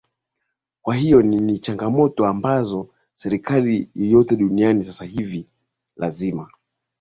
[0.81, 5.47] kwa hiyo ni changamoto ambazo serikali yoyote duniani sasa hivi
[5.95, 6.49] lazima